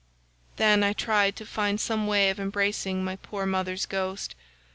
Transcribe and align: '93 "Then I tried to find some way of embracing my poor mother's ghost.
'93 0.57 0.57
"Then 0.57 0.83
I 0.83 0.93
tried 0.93 1.35
to 1.35 1.45
find 1.45 1.79
some 1.79 2.07
way 2.07 2.31
of 2.31 2.39
embracing 2.39 3.03
my 3.03 3.17
poor 3.17 3.45
mother's 3.45 3.85
ghost. 3.85 4.33